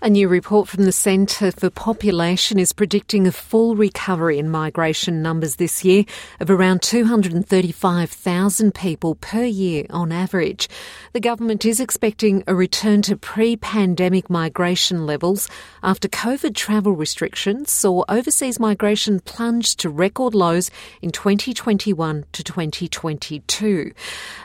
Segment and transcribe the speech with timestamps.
[0.00, 5.22] A new report from the Centre for Population is predicting a full recovery in migration
[5.22, 6.04] numbers this year
[6.38, 10.68] of around 235,000 people per year on average.
[11.14, 15.48] The government is expecting a return to pre-pandemic migration levels
[15.82, 20.70] after COVID travel restrictions saw overseas migration plunge to record lows
[21.02, 23.90] in 2021 to 2022.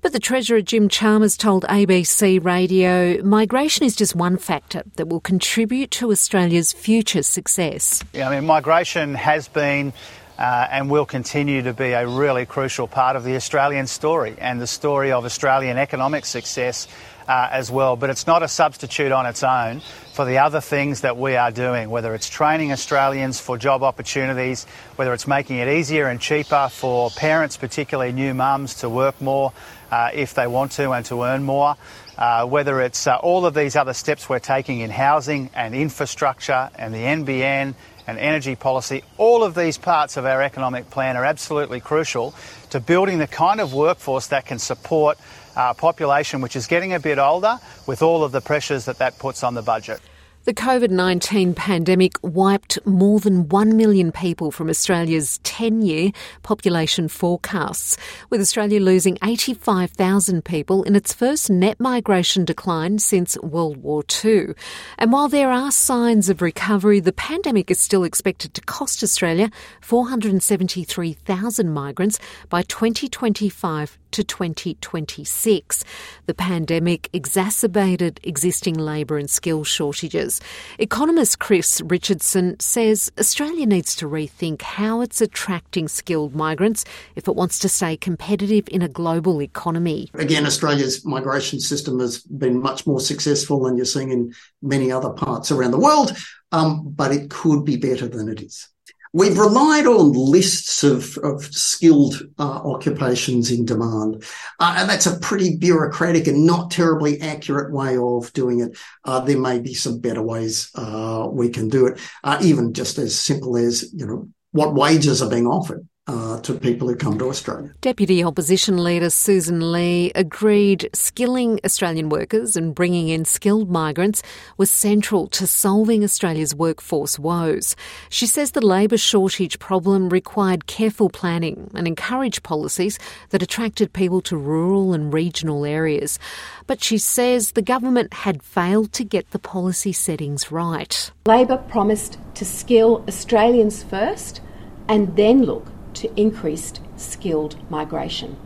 [0.00, 5.18] But the Treasurer Jim Chalmers told ABC Radio migration is just one factor that will
[5.18, 8.04] continue contribute to Australia's future success?
[8.12, 9.94] Yeah, I mean, migration has been
[10.40, 14.60] uh, and will continue to be a really crucial part of the Australian story and
[14.60, 16.88] the story of Australian economic success
[17.28, 17.94] uh, as well.
[17.94, 19.82] But it's not a substitute on its own
[20.14, 24.64] for the other things that we are doing, whether it's training Australians for job opportunities,
[24.96, 29.52] whether it's making it easier and cheaper for parents, particularly new mums, to work more
[29.92, 31.76] uh, if they want to and to earn more
[32.20, 36.70] uh, whether it's uh, all of these other steps we're taking in housing and infrastructure
[36.76, 37.74] and the NBN
[38.06, 42.34] and energy policy, all of these parts of our economic plan are absolutely crucial
[42.70, 45.18] to building the kind of workforce that can support
[45.56, 49.18] a population which is getting a bit older with all of the pressures that that
[49.18, 50.00] puts on the budget.
[50.44, 57.08] The COVID 19 pandemic wiped more than 1 million people from Australia's 10 year population
[57.08, 57.98] forecasts,
[58.30, 64.54] with Australia losing 85,000 people in its first net migration decline since World War II.
[64.96, 69.50] And while there are signs of recovery, the pandemic is still expected to cost Australia
[69.82, 72.18] 473,000 migrants
[72.48, 75.84] by 2025 to 2026.
[76.26, 80.29] The pandemic exacerbated existing labour and skill shortages.
[80.78, 86.84] Economist Chris Richardson says Australia needs to rethink how it's attracting skilled migrants
[87.16, 90.10] if it wants to stay competitive in a global economy.
[90.14, 94.32] Again, Australia's migration system has been much more successful than you're seeing in
[94.62, 96.12] many other parts around the world,
[96.52, 98.68] um, but it could be better than it is.
[99.12, 104.24] We've relied on lists of, of skilled uh, occupations in demand,
[104.60, 108.78] uh, and that's a pretty bureaucratic and not terribly accurate way of doing it.
[109.04, 112.98] Uh, there may be some better ways uh, we can do it, uh, even just
[112.98, 117.18] as simple as you know what wages are being offered uh, to people who come
[117.18, 117.72] to Australia.
[117.80, 124.22] Deputy Opposition Leader Susan Lee agreed skilling Australian workers and bringing in skilled migrants
[124.56, 127.76] was central to solving Australia's workforce woes.
[128.08, 132.98] She says the labour shortage problem required careful planning and encouraged policies
[133.28, 136.18] that attracted people to rural and regional areas.
[136.66, 141.10] But she says the government had failed to get the policy settings right.
[141.26, 144.40] Labor promised to skill Australians first
[144.88, 145.66] and then look
[146.00, 148.36] to increased skilled migration.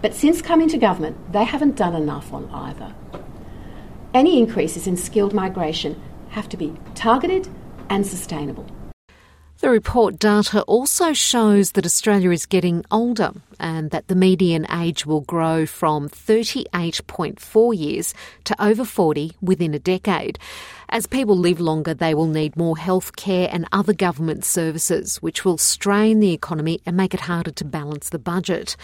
[0.00, 2.94] But since coming to government, they haven't done enough on either.
[4.12, 6.00] Any increases in skilled migration
[6.30, 7.48] have to be targeted
[7.90, 8.66] and sustainable.
[9.58, 15.06] The report data also shows that Australia is getting older and that the median age
[15.06, 20.38] will grow from 38.4 years to over 40 within a decade.
[20.88, 25.44] As people live longer, they will need more health care and other government services, which
[25.44, 28.76] will strain the economy and make it harder to balance the budget.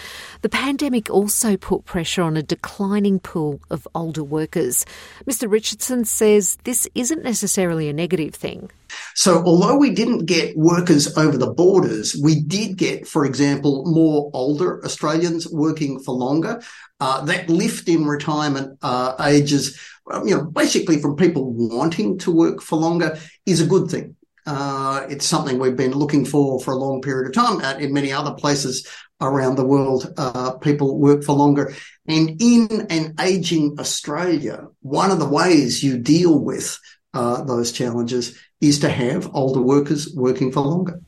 [0.43, 4.85] The pandemic also put pressure on a declining pool of older workers.
[5.27, 5.51] Mr.
[5.51, 8.71] Richardson says this isn't necessarily a negative thing.
[9.15, 14.31] So, although we didn't get workers over the borders, we did get, for example, more
[14.35, 16.63] older Australians working for longer.
[17.01, 19.79] Uh, that lift in retirement uh, ages,
[20.25, 24.17] you know, basically from people wanting to work for longer is a good thing.
[24.47, 27.81] Uh, it's something we've been looking for for a long period of time.
[27.81, 28.87] In many other places
[29.21, 31.75] around the world, uh, people work for longer.
[32.07, 36.79] And in an aging Australia, one of the ways you deal with
[37.13, 41.01] uh, those challenges is to have older workers working for longer.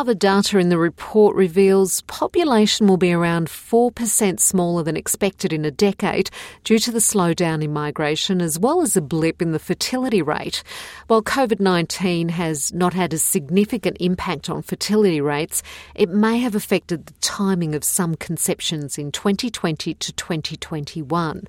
[0.00, 5.66] Other data in the report reveals population will be around 4% smaller than expected in
[5.66, 6.30] a decade
[6.64, 10.62] due to the slowdown in migration as well as a blip in the fertility rate.
[11.08, 15.62] While COVID 19 has not had a significant impact on fertility rates,
[15.94, 21.46] it may have affected the timing of some conceptions in 2020 to 2021.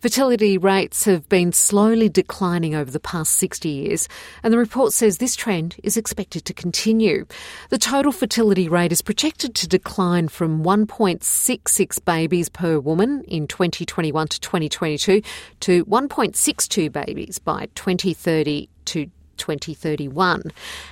[0.00, 4.08] Fertility rates have been slowly declining over the past 60 years,
[4.42, 7.26] and the report says this trend is expected to continue.
[7.68, 14.28] The total fertility rate is projected to decline from 1.66 babies per woman in 2021
[14.28, 15.20] to 2022
[15.60, 19.04] to 1.62 babies by 2030 to
[19.36, 20.42] 2031.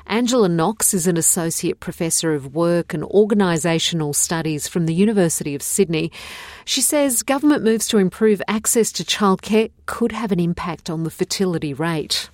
[0.08, 5.62] Angela Knox is an Associate Professor of Work and Organisational Studies from the University of
[5.62, 6.12] Sydney.
[6.66, 11.10] She says government moves to improve access to childcare could have an impact on the
[11.10, 12.28] fertility rate.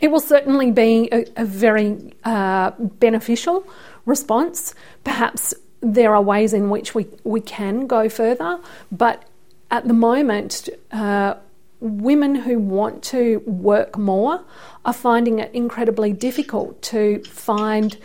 [0.00, 3.66] It will certainly be a, a very uh, beneficial
[4.06, 4.74] response.
[5.04, 8.58] Perhaps there are ways in which we, we can go further,
[8.90, 9.24] but
[9.70, 11.34] at the moment, uh,
[11.80, 14.42] women who want to work more
[14.84, 17.96] are finding it incredibly difficult to find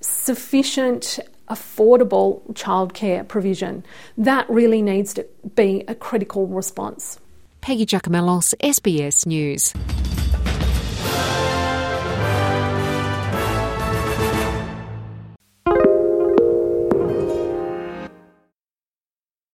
[0.00, 3.84] sufficient affordable childcare provision.
[4.16, 7.18] That really needs to be a critical response.
[7.60, 9.72] Peggy Giakoumelos, SBS News.